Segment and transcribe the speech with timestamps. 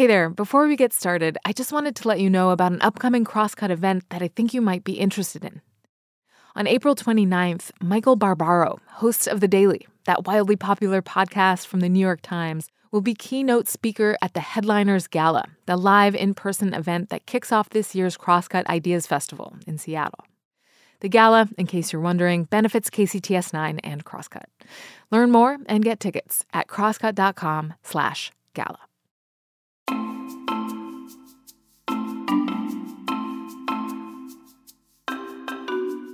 [0.00, 2.80] Hey there, before we get started, I just wanted to let you know about an
[2.80, 5.60] upcoming Crosscut event that I think you might be interested in.
[6.56, 11.88] On April 29th, Michael Barbaro, host of The Daily, that wildly popular podcast from the
[11.90, 16.72] New York Times, will be keynote speaker at the Headliners Gala, the live in person
[16.72, 20.24] event that kicks off this year's Crosscut Ideas Festival in Seattle.
[21.00, 24.46] The gala, in case you're wondering, benefits KCTS9 and Crosscut.
[25.10, 27.74] Learn more and get tickets at crosscut.com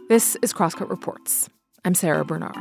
[0.09, 1.49] This is Crosscut Reports.
[1.85, 2.55] I'm Sara Bernard.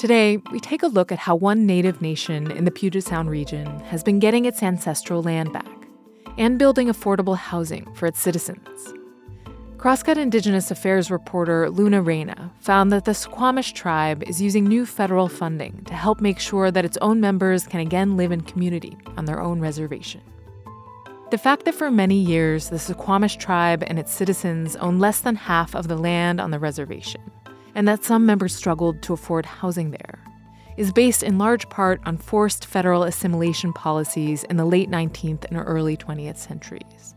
[0.00, 3.78] Today, we take a look at how one native nation in the Puget Sound region
[3.84, 5.70] has been getting its ancestral land back
[6.36, 8.92] and building affordable housing for its citizens.
[9.76, 15.28] Crosscut Indigenous Affairs reporter Luna Reyna found that the Suquamish tribe is using new federal
[15.28, 19.26] funding to help make sure that its own members can again live in community on
[19.26, 20.22] their own reservation.
[21.30, 25.36] The fact that for many years the Suquamish tribe and its citizens own less than
[25.36, 27.20] half of the land on the reservation,
[27.74, 30.18] and that some members struggled to afford housing there,
[30.78, 35.58] is based in large part on forced federal assimilation policies in the late 19th and
[35.58, 37.14] early 20th centuries.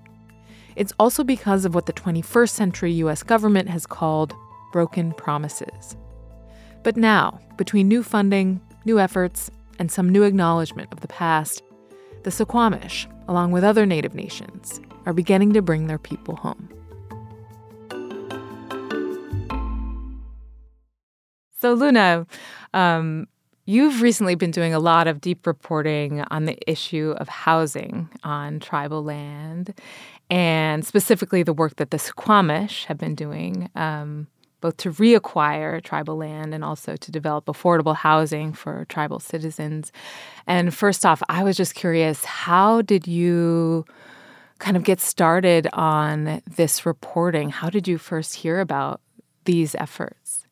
[0.76, 4.34] It's also because of what the 21st century US government has called
[4.74, 5.96] broken promises.
[6.84, 11.64] But now, between new funding, new efforts, and some new acknowledgement of the past,
[12.24, 16.70] the Suquamish, along with other Native nations, are beginning to bring their people home.
[21.60, 22.26] So, Luna,
[22.74, 23.28] um,
[23.66, 28.60] you've recently been doing a lot of deep reporting on the issue of housing on
[28.60, 29.74] tribal land
[30.32, 34.28] and specifically the work that the Suquamish have been doing, um,
[34.62, 39.92] both to reacquire tribal land and also to develop affordable housing for tribal citizens.
[40.48, 43.86] And first off, I was just curious how did you
[44.60, 47.50] kind of get started on this reporting?
[47.50, 49.02] How did you first hear about
[49.46, 50.46] these efforts?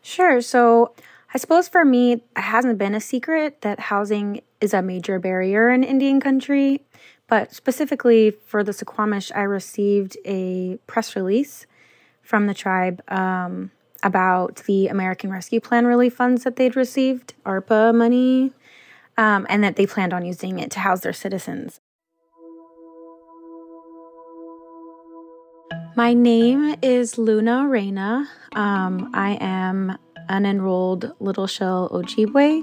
[0.00, 0.40] Sure.
[0.40, 0.94] So,
[1.34, 5.68] I suppose for me, it hasn't been a secret that housing is a major barrier
[5.68, 6.82] in Indian country.
[7.26, 11.66] But specifically for the Suquamish, I received a press release
[12.28, 13.70] from the tribe um,
[14.02, 18.52] about the American Rescue Plan relief funds that they'd received, ARPA money,
[19.16, 21.80] um, and that they planned on using it to house their citizens.
[25.96, 28.28] My name is Luna Reyna.
[28.52, 29.96] Um, I am
[30.28, 32.62] an enrolled Little Shell Ojibwe.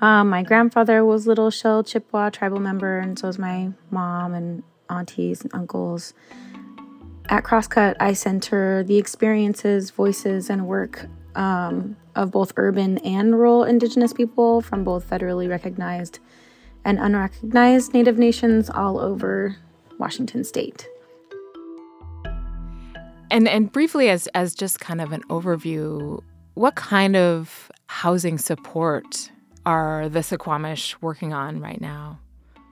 [0.00, 4.64] Um, my grandfather was Little Shell Chippewa tribal member, and so was my mom and
[4.90, 6.14] aunties and uncles.
[7.28, 13.64] At Crosscut, I center the experiences, voices, and work um, of both urban and rural
[13.64, 16.18] Indigenous people from both federally recognized
[16.84, 19.56] and unrecognized Native nations all over
[19.98, 20.86] Washington state.
[23.30, 26.22] And and briefly, as as just kind of an overview,
[26.54, 29.30] what kind of housing support
[29.64, 32.18] are the Suquamish working on right now?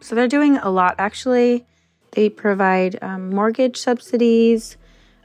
[0.00, 1.66] So they're doing a lot actually.
[2.12, 4.76] They provide um, mortgage subsidies,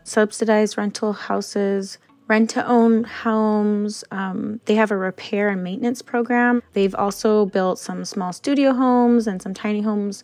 [0.03, 1.97] subsidized rental houses,
[2.28, 4.03] rent to own homes.
[4.12, 6.63] Um, they have a repair and maintenance program.
[6.73, 10.23] They've also built some small studio homes and some tiny homes.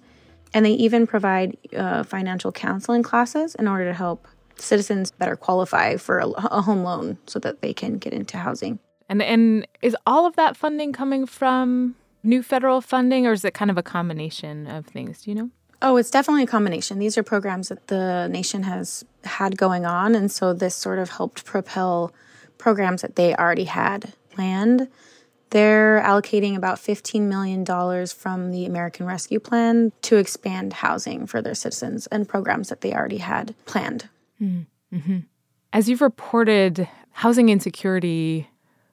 [0.53, 5.97] And they even provide uh, financial counseling classes in order to help citizens better qualify
[5.97, 8.79] for a, a home loan so that they can get into housing.
[9.09, 13.53] And and is all of that funding coming from new federal funding or is it
[13.53, 15.49] kind of a combination of things, do you know?
[15.81, 16.99] Oh, it's definitely a combination.
[16.99, 21.09] These are programs that the nation has had going on and so this sort of
[21.09, 22.13] helped propel
[22.57, 24.87] programs that they already had planned.
[25.49, 27.65] They're allocating about $15 million
[28.07, 32.93] from the American Rescue Plan to expand housing for their citizens and programs that they
[32.93, 34.07] already had planned.
[34.41, 35.19] Mm-hmm.
[35.73, 38.49] As you've reported, housing insecurity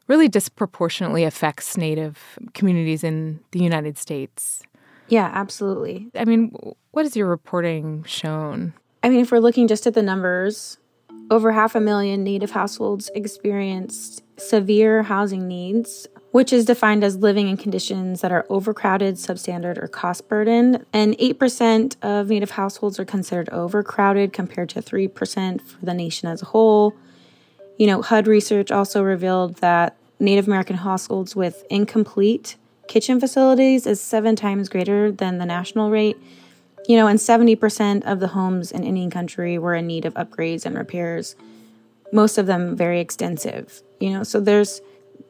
[0.08, 4.62] really disproportionately affects Native communities in the United States.
[5.08, 6.10] Yeah, absolutely.
[6.14, 6.54] I mean,
[6.90, 8.74] what has your reporting shown?
[9.02, 10.78] I mean, if we're looking just at the numbers,
[11.30, 17.48] over half a million Native households experienced severe housing needs, which is defined as living
[17.48, 20.84] in conditions that are overcrowded, substandard, or cost burdened.
[20.92, 26.42] And 8% of Native households are considered overcrowded compared to 3% for the nation as
[26.42, 26.94] a whole.
[27.78, 32.56] You know, HUD research also revealed that Native American households with incomplete
[32.88, 36.16] kitchen facilities is seven times greater than the national rate.
[36.88, 40.64] You know, and 70% of the homes in Indian country were in need of upgrades
[40.64, 41.36] and repairs,
[42.12, 43.82] most of them very extensive.
[44.00, 44.80] You know, so there's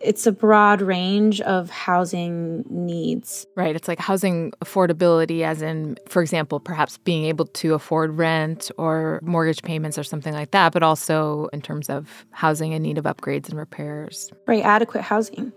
[0.00, 3.46] it's a broad range of housing needs.
[3.56, 3.74] Right.
[3.74, 9.18] It's like housing affordability, as in, for example, perhaps being able to afford rent or
[9.22, 13.04] mortgage payments or something like that, but also in terms of housing in need of
[13.04, 14.30] upgrades and repairs.
[14.46, 14.62] Right.
[14.62, 15.52] Adequate housing.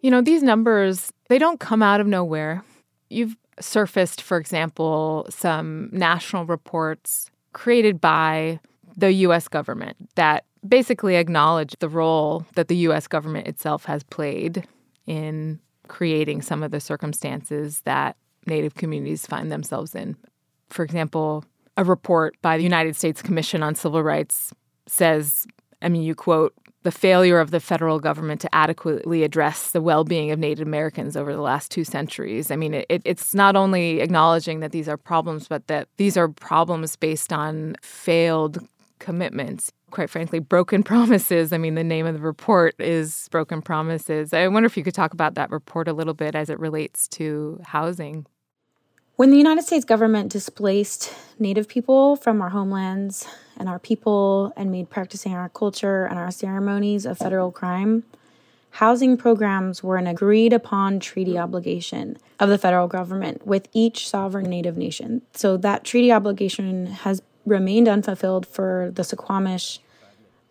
[0.00, 2.64] You know, these numbers, they don't come out of nowhere.
[3.08, 8.60] You've surfaced, for example, some national reports created by
[8.96, 14.66] the US government that basically acknowledge the role that the US government itself has played
[15.06, 15.58] in
[15.88, 20.16] creating some of the circumstances that Native communities find themselves in.
[20.70, 21.44] For example,
[21.76, 24.52] a report by the United States Commission on Civil Rights
[24.86, 25.46] says,
[25.82, 30.04] I mean, you quote, the failure of the federal government to adequately address the well
[30.04, 32.50] being of Native Americans over the last two centuries.
[32.50, 36.28] I mean, it, it's not only acknowledging that these are problems, but that these are
[36.28, 38.66] problems based on failed
[38.98, 39.72] commitments.
[39.90, 41.52] Quite frankly, broken promises.
[41.52, 44.32] I mean, the name of the report is Broken Promises.
[44.32, 47.08] I wonder if you could talk about that report a little bit as it relates
[47.08, 48.26] to housing.
[49.20, 53.28] When the United States government displaced Native people from our homelands
[53.58, 58.04] and our people and made practicing our culture and our ceremonies a federal crime,
[58.70, 64.48] housing programs were an agreed upon treaty obligation of the federal government with each sovereign
[64.48, 65.20] Native nation.
[65.34, 69.80] So that treaty obligation has remained unfulfilled for the Suquamish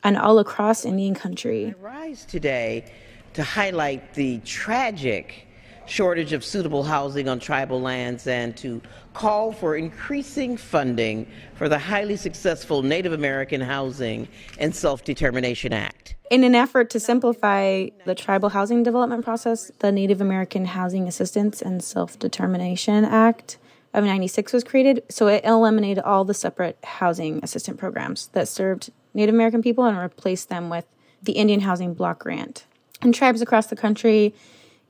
[0.04, 1.74] and all across Indian country.
[1.75, 2.86] I rise today
[3.33, 5.48] to highlight the tragic
[5.89, 8.81] shortage of suitable housing on tribal lands and to
[9.13, 14.27] call for increasing funding for the highly successful Native American Housing
[14.57, 16.15] and Self Determination Act.
[16.30, 21.62] In an effort to simplify the tribal housing development process, the Native American Housing Assistance
[21.62, 23.57] and Self Determination Act
[23.94, 25.03] of 96 was created.
[25.09, 29.97] So it eliminated all the separate housing assistance programs that served Native American people and
[29.97, 30.85] replaced them with
[31.24, 32.65] the Indian Housing Block Grant.
[33.01, 34.35] And tribes across the country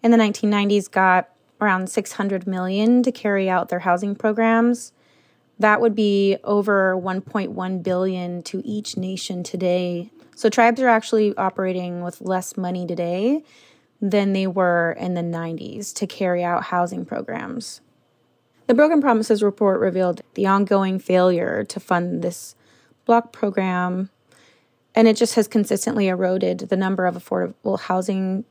[0.04, 1.30] in the 1990s got
[1.62, 4.94] around 600 million to carry out their housing programs.
[5.60, 10.10] That would be over 1.1 billion to each nation today.
[10.36, 13.44] So tribes are actually operating with less money today
[14.02, 17.82] than they were in the 90s to carry out housing programs.
[18.68, 22.56] The Broken Promises report revealed the ongoing failure to fund this
[23.06, 24.12] block program,
[24.96, 28.46] and it just has consistently eroded the number of affordable housing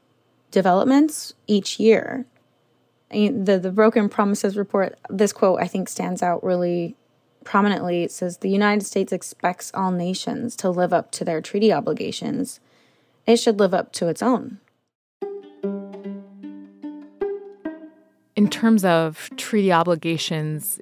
[0.50, 2.26] developments each year.
[3.10, 6.96] The, the Broken Promises report, this quote I think stands out really
[7.44, 8.02] prominently.
[8.02, 12.60] It says the United States expects all nations to live up to their treaty obligations.
[13.26, 14.58] It should live up to its own.
[18.36, 20.80] In terms of treaty obligations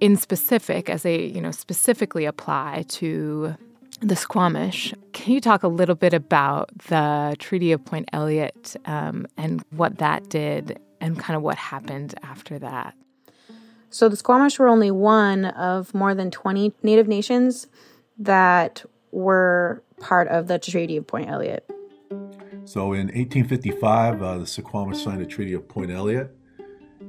[0.00, 3.56] in specific, as they, you know, specifically apply to
[4.00, 4.94] the Suquamish.
[5.24, 9.96] Can you talk a little bit about the Treaty of Point Elliott um, and what
[9.96, 12.94] that did and kind of what happened after that?
[13.88, 17.68] So, the Suquamish were only one of more than 20 Native nations
[18.18, 21.64] that were part of the Treaty of Point Elliott.
[22.66, 26.36] So, in 1855, uh, the Suquamish signed the Treaty of Point Elliott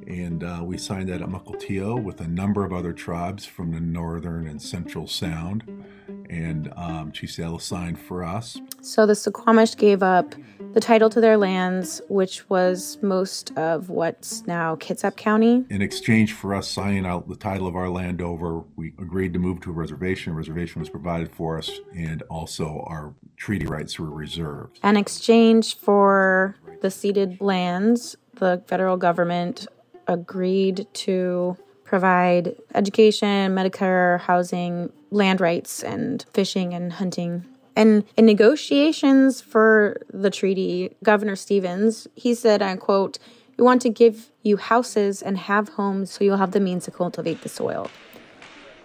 [0.08, 3.80] and uh, we signed that at Mukilteo with a number of other tribes from the
[3.80, 5.86] northern and central Sound,
[6.30, 8.60] and um, Chisel signed for us.
[8.82, 10.36] So the Suquamish gave up
[10.74, 15.64] the title to their lands, which was most of what's now Kitsap County.
[15.70, 19.40] In exchange for us signing out the title of our land over, we agreed to
[19.40, 20.34] move to a reservation.
[20.34, 24.80] A reservation was provided for us, and also our treaty rights were reserved.
[24.84, 29.68] In exchange for the ceded lands, the federal government
[30.08, 37.46] agreed to provide education, Medicare, housing, land rights, and fishing and hunting.
[37.76, 43.20] And in negotiations for the treaty, Governor Stevens, he said, I quote,
[43.58, 46.92] we want to give you houses and have homes so you'll have the means to
[46.92, 47.90] cultivate the soil.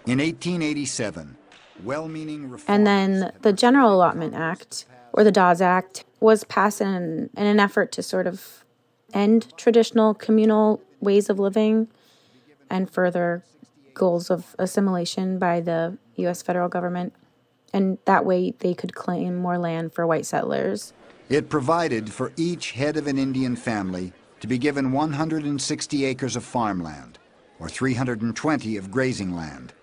[0.05, 1.37] In 1887,
[1.83, 7.29] well meaning And then the General Allotment Act, or the Dawes Act, was passed in,
[7.35, 8.63] in an effort to sort of
[9.13, 11.87] end traditional communal ways of living
[12.69, 13.43] and further
[13.93, 16.41] goals of assimilation by the U.S.
[16.41, 17.13] federal government.
[17.73, 20.93] And that way they could claim more land for white settlers.
[21.29, 26.43] It provided for each head of an Indian family to be given 160 acres of
[26.43, 27.19] farmland
[27.59, 29.73] or 320 of grazing land.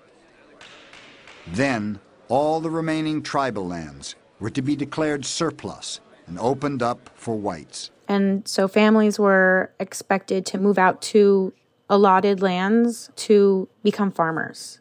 [1.47, 7.35] Then, all the remaining tribal lands were to be declared surplus and opened up for
[7.37, 7.91] whites.
[8.07, 11.53] And so families were expected to move out to
[11.91, 14.81] allotted lands to become farmers,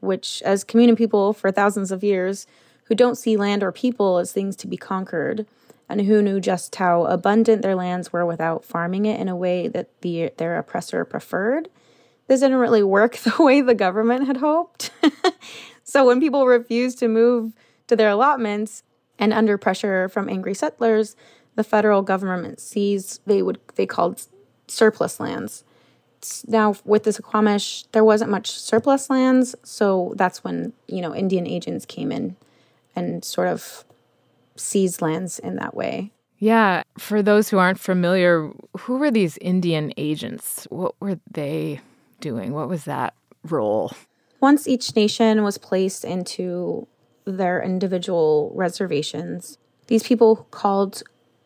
[0.00, 2.46] which, as community people for thousands of years,
[2.84, 5.46] who don't see land or people as things to be conquered,
[5.88, 9.68] and who knew just how abundant their lands were without farming it in a way
[9.68, 11.68] that the, their oppressor preferred.
[12.26, 14.90] This didn't really work the way the government had hoped.
[15.84, 17.52] so when people refused to move
[17.86, 18.82] to their allotments
[19.18, 21.16] and under pressure from angry settlers,
[21.54, 24.26] the federal government seized they would they called
[24.68, 25.64] surplus lands.
[26.46, 31.46] Now with the Suquamish, there wasn't much surplus lands, so that's when you know Indian
[31.46, 32.36] agents came in
[32.96, 33.84] and sort of
[34.56, 36.12] seized lands in that way.
[36.38, 40.66] Yeah, for those who aren't familiar, who were these Indian agents?
[40.70, 41.80] What were they
[42.20, 42.52] doing?
[42.52, 43.92] What was that role?
[44.40, 46.86] Once each nation was placed into
[47.24, 51.02] their individual reservations, these people called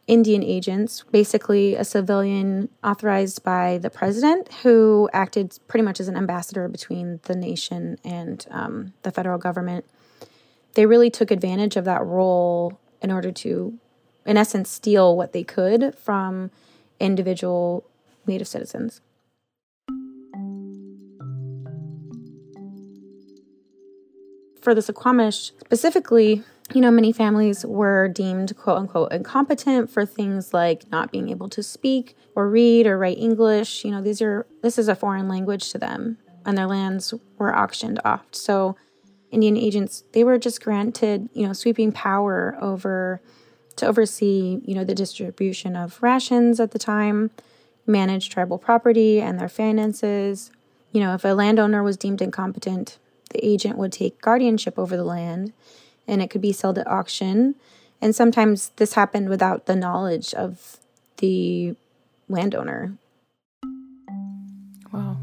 [0.06, 6.16] Indian agents, basically a civilian authorized by the president who acted pretty much as an
[6.16, 9.84] ambassador between the nation and um, the federal government.
[10.74, 13.78] They really took advantage of that role in order to,
[14.24, 16.50] in essence, steal what they could from
[16.98, 17.84] individual
[18.26, 19.00] Native citizens.
[24.68, 26.42] For the Suquamish specifically,
[26.74, 31.48] you know, many families were deemed quote unquote incompetent for things like not being able
[31.48, 33.82] to speak or read or write English.
[33.82, 37.56] You know, these are this is a foreign language to them, and their lands were
[37.56, 38.26] auctioned off.
[38.32, 38.76] So
[39.30, 43.22] Indian agents, they were just granted, you know, sweeping power over
[43.76, 47.30] to oversee, you know, the distribution of rations at the time,
[47.86, 50.50] manage tribal property and their finances.
[50.92, 52.98] You know, if a landowner was deemed incompetent,
[53.30, 55.52] the agent would take guardianship over the land
[56.06, 57.54] and it could be sold at auction.
[58.00, 60.78] And sometimes this happened without the knowledge of
[61.18, 61.76] the
[62.28, 62.96] landowner.
[64.92, 65.18] Wow.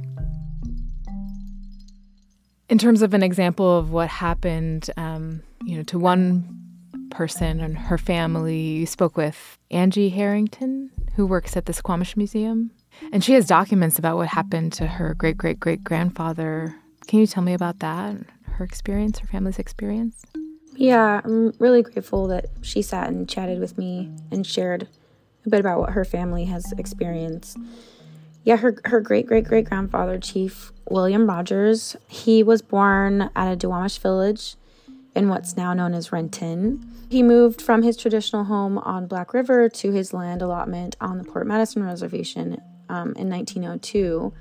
[2.69, 6.61] In terms of an example of what happened, um, you know, to one
[7.09, 12.71] person and her family, you spoke with Angie Harrington, who works at the Suquamish Museum,
[13.11, 16.75] and she has documents about what happened to her great great great grandfather.
[17.07, 18.15] Can you tell me about that?
[18.43, 20.25] Her experience, her family's experience?
[20.75, 24.87] Yeah, I'm really grateful that she sat and chatted with me and shared
[25.45, 27.57] a bit about what her family has experienced.
[28.43, 33.57] Yeah, her her great great great grandfather, Chief William Rogers, he was born at a
[33.57, 34.55] Duwamish village
[35.15, 36.91] in what's now known as Renton.
[37.09, 41.23] He moved from his traditional home on Black River to his land allotment on the
[41.23, 44.33] Port Madison Reservation um, in 1902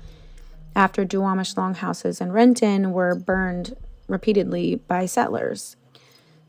[0.75, 3.75] after Duwamish longhouses in Renton were burned
[4.07, 5.75] repeatedly by settlers.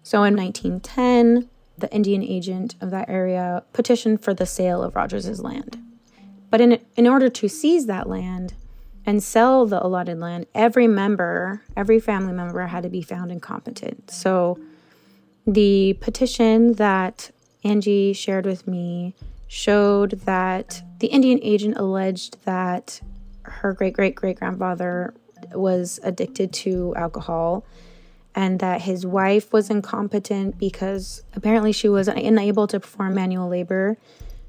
[0.03, 5.43] So in 1910, the Indian agent of that area petitioned for the sale of Rogers's
[5.43, 5.79] land.
[6.51, 8.55] But in, in order to seize that land
[9.05, 14.11] and sell the allotted land, every member, every family member had to be found incompetent.
[14.11, 14.59] So
[15.47, 17.31] the petition that
[17.63, 19.15] Angie shared with me
[19.49, 23.01] showed that the Indian agent alleged that
[23.47, 25.15] her great great great grandfather
[25.53, 27.65] was addicted to alcohol
[28.35, 33.97] and that his wife was incompetent because apparently she was unable to perform manual labor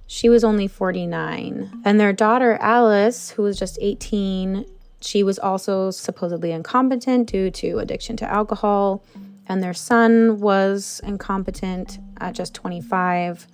[0.07, 1.81] she was only 49.
[1.83, 4.65] And their daughter, Alice, who was just 18,
[5.01, 9.03] she was also supposedly incompetent due to addiction to alcohol.
[9.47, 13.47] And their son was incompetent at just 25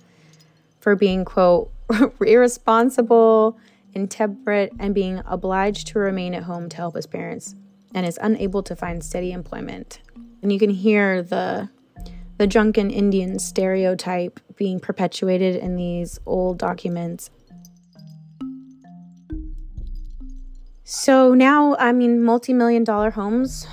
[0.78, 1.72] for being, quote,
[2.20, 3.58] irresponsible,
[3.94, 7.54] intemperate, and being obliged to remain at home to help his parents
[7.94, 10.00] and is unable to find steady employment.
[10.42, 11.70] And you can hear the
[12.36, 17.30] the drunken Indian stereotype being perpetuated in these old documents.
[20.82, 23.66] So now, I mean, multi million dollar homes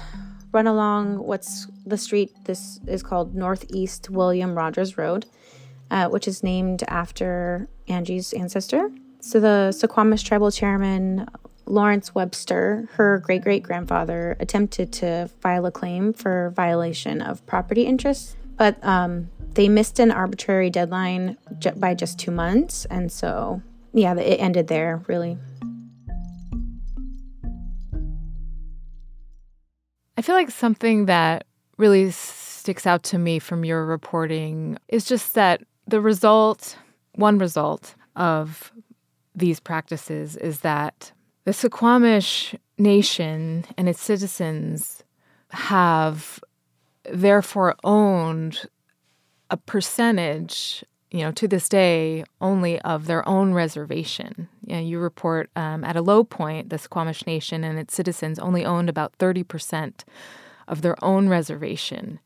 [0.52, 2.32] run along what's the street.
[2.46, 5.26] This is called Northeast William Rogers Road,
[5.90, 8.90] uh, which is named after Angie's ancestor.
[9.22, 11.28] So the Suquamish tribal chairman,
[11.66, 17.84] Lawrence Webster, her great great grandfather, attempted to file a claim for violation of property
[17.84, 21.36] interests but um, they missed an arbitrary deadline
[21.78, 22.86] by just two months.
[22.92, 23.60] And so,
[23.92, 25.36] yeah, it ended there, really.
[30.16, 31.48] I feel like something that
[31.80, 36.78] really sticks out to me from your reporting is just that the result,
[37.16, 38.72] one result of
[39.36, 41.12] these practices is that
[41.46, 45.04] the Suquamish nation and its citizens
[45.52, 46.40] have
[47.12, 48.66] therefore owned
[49.50, 54.48] a percentage, you know, to this day only of their own reservation.
[54.66, 58.40] You, know, you report um, at a low point, the Suquamish Nation and its citizens
[58.40, 60.04] only owned about 30%
[60.68, 62.20] of their own reservation.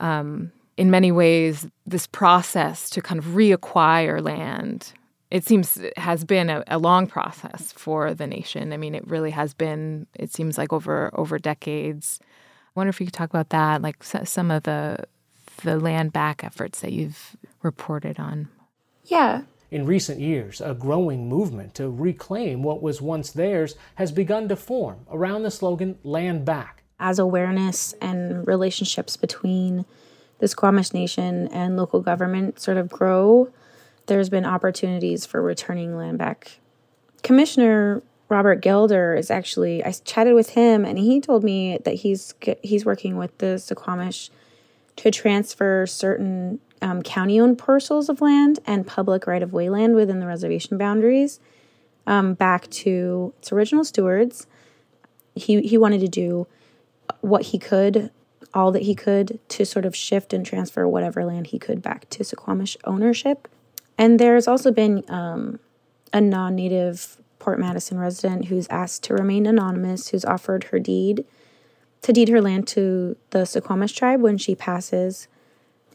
[0.00, 4.94] um, in many ways, this process to kind of reacquire land,
[5.30, 8.72] it seems has been a, a, long process for the nation.
[8.72, 10.06] I mean, it really has been.
[10.14, 12.18] It seems like over over decades.
[12.22, 12.26] I
[12.74, 15.04] wonder if you could talk about that, like some of the
[15.62, 18.48] the land back efforts that you've reported on.
[19.04, 19.42] Yeah.
[19.70, 24.56] In recent years, a growing movement to reclaim what was once theirs has begun to
[24.56, 26.82] form around the slogan Land Back.
[26.98, 29.84] As awareness and relationships between
[30.38, 33.52] the Suquamish Nation and local government sort of grow,
[34.10, 36.58] there's been opportunities for returning land back.
[37.22, 42.34] Commissioner Robert Gelder is actually I chatted with him and he told me that he's
[42.62, 44.30] he's working with the Suquamish
[44.96, 50.76] to transfer certain um, county-owned parcels of land and public right-of-way land within the reservation
[50.76, 51.38] boundaries
[52.06, 54.48] um, back to its original stewards.
[55.36, 56.48] He he wanted to do
[57.20, 58.10] what he could
[58.52, 62.10] all that he could to sort of shift and transfer whatever land he could back
[62.10, 63.46] to Suquamish ownership.
[64.00, 65.60] And there's also been um,
[66.10, 71.26] a non native Port Madison resident who's asked to remain anonymous, who's offered her deed
[72.00, 75.28] to deed her land to the Suquamish tribe when she passes.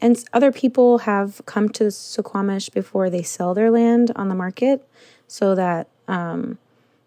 [0.00, 4.36] And other people have come to the Suquamish before they sell their land on the
[4.36, 4.86] market
[5.26, 6.58] so that um,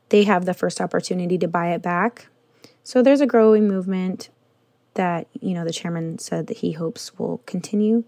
[0.09, 2.27] they have the first opportunity to buy it back.
[2.83, 4.27] So there's a growing movement
[4.95, 8.03] that you know the chairman said that he hopes will continue.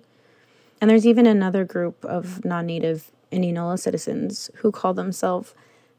[0.82, 5.54] And there's even another group of non-native Indianola citizens who call themselves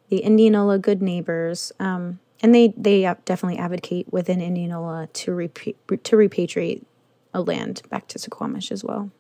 [0.09, 6.17] the Indianola Good Neighbors, um, and they they definitely advocate within Indianola to repa- to
[6.17, 6.85] repatriate
[7.33, 9.11] a land back to Suquamish as well.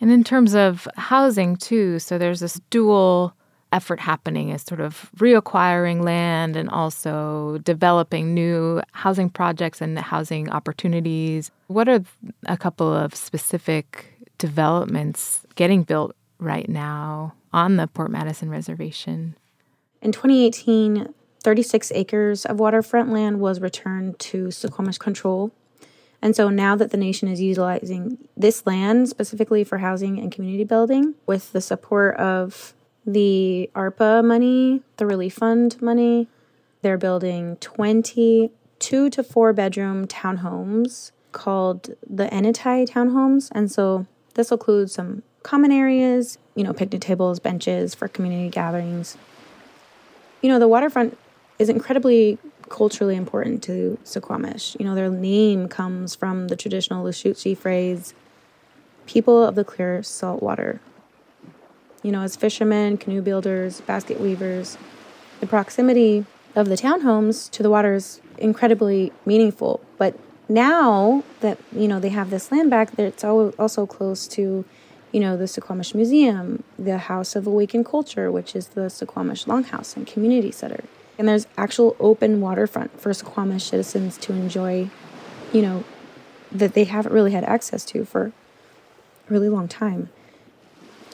[0.00, 3.34] And in terms of housing too, so there's this dual
[3.74, 10.48] effort happening is sort of reacquiring land and also developing new housing projects and housing
[10.48, 11.50] opportunities.
[11.66, 12.04] What are
[12.46, 19.36] a couple of specific developments getting built right now on the Port Madison Reservation?
[20.02, 25.52] In 2018, 36 acres of waterfront land was returned to Suquamish control.
[26.22, 30.64] And so now that the nation is utilizing this land specifically for housing and community
[30.64, 32.74] building with the support of
[33.06, 36.28] the ARPA money, the relief fund money.
[36.80, 43.50] They're building 22 to four bedroom townhomes called the Enitai townhomes.
[43.52, 48.48] And so this will include some common areas, you know, picnic tables, benches for community
[48.48, 49.16] gatherings.
[50.42, 51.16] You know, the waterfront
[51.58, 54.78] is incredibly culturally important to Suquamish.
[54.78, 58.14] You know, their name comes from the traditional Lushootseed phrase,
[59.06, 60.80] people of the clear salt water
[62.04, 64.78] you know, as fishermen, canoe builders, basket weavers.
[65.40, 69.80] The proximity of the townhomes to the water is incredibly meaningful.
[69.96, 70.14] But
[70.48, 74.64] now that, you know, they have this land back, it's also close to,
[75.12, 79.96] you know, the Suquamish Museum, the House of Awakened Culture, which is the Suquamish Longhouse
[79.96, 80.84] and Community Center.
[81.18, 84.90] And there's actual open waterfront for Suquamish citizens to enjoy,
[85.52, 85.84] you know,
[86.50, 88.32] that they haven't really had access to for a
[89.28, 90.10] really long time.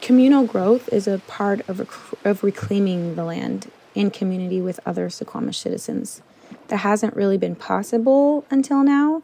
[0.00, 5.08] Communal growth is a part of, rec- of reclaiming the land in community with other
[5.08, 6.22] Suquamish citizens.
[6.68, 9.22] That hasn't really been possible until now.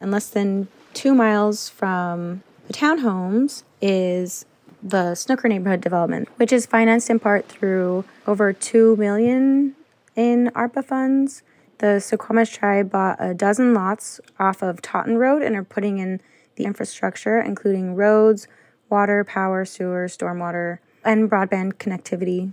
[0.00, 4.44] And less than two miles from the townhomes is
[4.82, 9.74] the Snooker neighborhood development, which is financed in part through over two million
[10.14, 11.42] in ARPA funds.
[11.78, 16.20] The Suquamish tribe bought a dozen lots off of Totten Road and are putting in
[16.56, 18.48] the infrastructure, including roads,
[18.88, 22.52] water, power, sewer, stormwater, and broadband connectivity.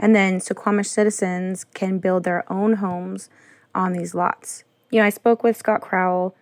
[0.00, 3.28] And then Suquamish citizens can build their own homes
[3.74, 4.64] on these lots.
[4.90, 6.34] You know, I spoke with Scott Crowell,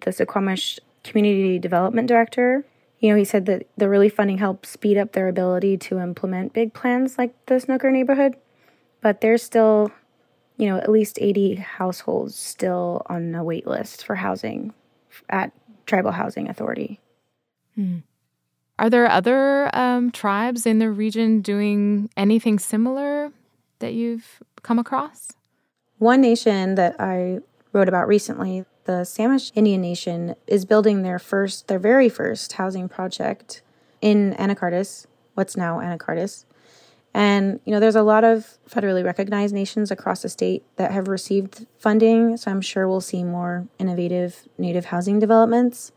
[0.00, 2.64] the Suquamish Community Development Director.
[2.98, 6.52] You know, he said that the relief funding helps speed up their ability to implement
[6.52, 8.34] big plans like the Snooker neighborhood,
[9.00, 9.92] but there's still,
[10.56, 14.74] you know, at least 80 households still on a wait list for housing
[15.28, 15.52] at
[15.86, 17.00] Tribal Housing Authority.
[17.76, 17.98] Hmm.
[18.78, 23.32] Are there other um, tribes in the region doing anything similar
[23.78, 25.32] that you've come across?
[25.98, 27.38] One nation that I
[27.72, 32.88] wrote about recently, the Samish Indian Nation, is building their first, their very first housing
[32.88, 33.62] project
[34.02, 36.44] in Anacortes, what's now Anacortes.
[37.14, 41.08] And, you know, there's a lot of federally recognized nations across the state that have
[41.08, 45.92] received funding, so I'm sure we'll see more innovative native housing developments.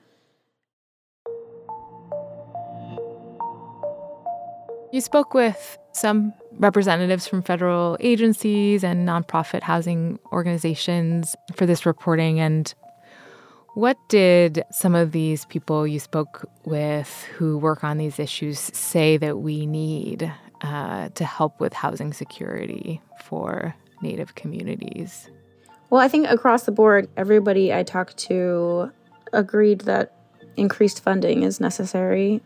[4.91, 12.39] You spoke with some representatives from federal agencies and nonprofit housing organizations for this reporting.
[12.39, 12.73] And
[13.75, 19.15] What did some of these people you spoke with who work on these issues say
[19.17, 25.29] that we need uh, to help with housing security for Native communities?
[25.91, 28.91] Well, I think across the board, everybody I talked to
[29.33, 30.15] agreed that
[30.57, 32.41] increased funding is necessary.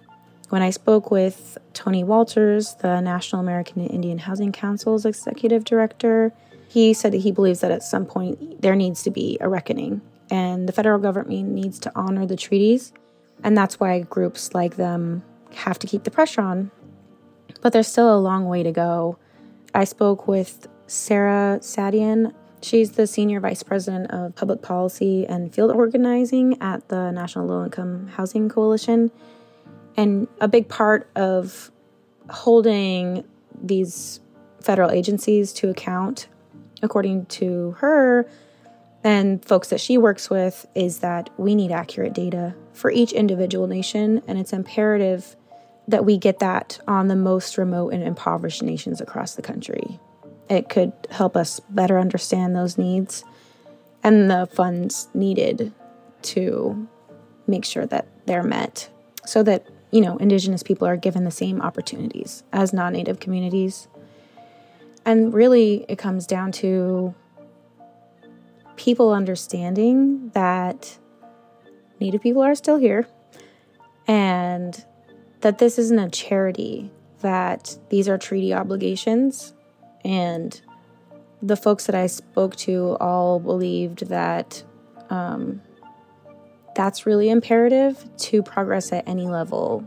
[0.53, 6.31] When I spoke with Tony Walters, the National American Indian Housing Council's executive director,
[6.69, 10.01] he said that he believes that at some point there needs to be a reckoning
[10.29, 12.93] and the federal government needs to honor the treaties.
[13.43, 15.23] And that's why groups like them
[15.55, 16.69] have to keep the pressure on.
[17.61, 19.17] But there's still a long way to go.
[19.73, 22.31] I spoke with Sarah Saadian.
[22.61, 27.63] She's the Senior Vice President of Public Policy and Field Organizing at the National Low
[27.63, 29.09] Income Housing Coalition.
[29.95, 31.71] And a big part of
[32.29, 33.23] holding
[33.61, 34.19] these
[34.61, 36.27] federal agencies to account,
[36.81, 38.29] according to her
[39.03, 43.67] and folks that she works with, is that we need accurate data for each individual
[43.67, 44.21] nation.
[44.27, 45.35] And it's imperative
[45.87, 49.99] that we get that on the most remote and impoverished nations across the country.
[50.49, 53.25] It could help us better understand those needs
[54.03, 55.73] and the funds needed
[56.23, 56.87] to
[57.47, 58.89] make sure that they're met
[59.25, 63.87] so that, you know, indigenous people are given the same opportunities as non-native communities.
[65.05, 67.13] And really it comes down to
[68.75, 70.97] people understanding that
[71.99, 73.07] native people are still here
[74.07, 74.83] and
[75.41, 76.89] that this isn't a charity
[77.21, 79.53] that these are treaty obligations
[80.03, 80.59] and
[81.43, 84.63] the folks that I spoke to all believed that
[85.11, 85.61] um,
[86.75, 89.83] that's really imperative to progress at any level.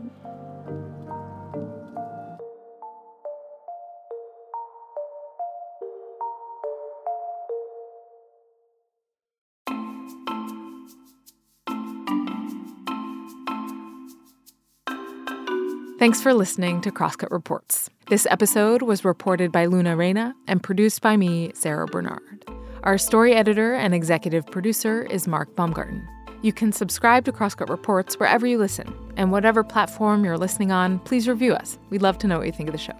[15.99, 17.89] Thanks for listening to Crosscut Reports.
[18.07, 22.45] This episode was reported by Luna Reyna and produced by me, Sara Bernard.
[22.83, 26.07] Our story editor and executive producer is Mark Baumgarten.
[26.41, 30.99] You can subscribe to Crosscut Reports wherever you listen, and whatever platform you're listening on,
[30.99, 31.79] please review us.
[31.89, 32.93] We'd love to know what you think of the show.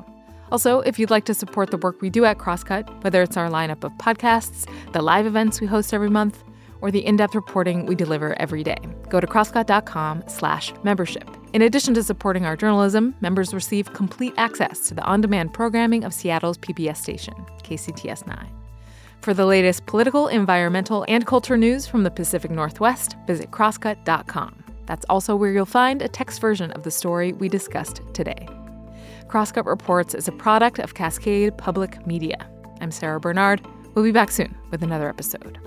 [0.51, 3.49] Also, if you'd like to support the work we do at Crosscut, whether it's our
[3.49, 6.43] lineup of podcasts, the live events we host every month,
[6.81, 8.77] or the in-depth reporting we deliver every day.
[9.09, 11.29] Go to crosscut.com slash membership.
[11.53, 16.13] In addition to supporting our journalism, members receive complete access to the on-demand programming of
[16.13, 18.56] Seattle's PBS station, KCTS 9.
[19.21, 24.63] For the latest political, environmental, and culture news from the Pacific Northwest, visit crosscut.com.
[24.85, 28.47] That's also where you'll find a text version of the story we discussed today.
[29.27, 32.37] Crosscut Reports is a product of Cascade Public Media.
[32.79, 33.61] I'm Sara Bernard.
[33.93, 35.59] We'll be back soon with another episode.